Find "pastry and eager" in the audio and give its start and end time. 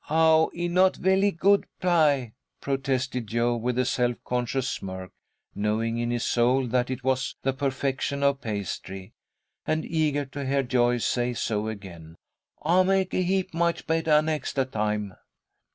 8.41-10.25